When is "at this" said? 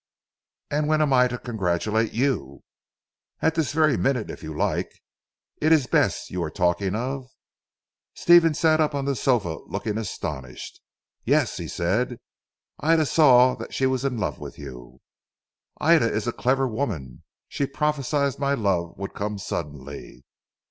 3.39-3.71